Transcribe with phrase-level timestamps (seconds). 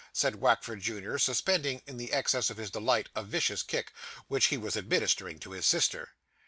[0.13, 3.93] said Wackford junior, suspending, in the excess of his delight, a vicious kick
[4.29, 6.15] which he was administering to his sister.